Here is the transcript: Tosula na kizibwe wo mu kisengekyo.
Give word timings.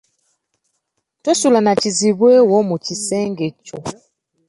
Tosula 1.23 1.59
na 1.65 1.73
kizibwe 1.81 2.33
wo 2.51 2.59
mu 2.69 2.75
kisengekyo. 2.85 3.77